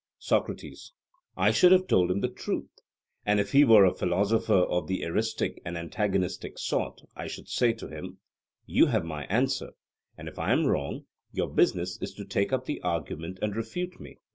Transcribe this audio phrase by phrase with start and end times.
[0.17, 0.93] SOCRATES:
[1.37, 2.71] I should have told him the truth.
[3.23, 7.73] And if he were a philosopher of the eristic and antagonistic sort, I should say
[7.73, 8.17] to him:
[8.65, 9.73] You have my answer,
[10.17, 13.99] and if I am wrong, your business is to take up the argument and refute
[13.99, 14.17] me.